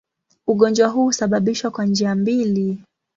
Ugonjwa 0.47 0.87
huu 0.89 1.03
husababishwa 1.03 1.71
kwa 1.71 1.85
njia 1.85 2.15
mbili. 2.15 2.83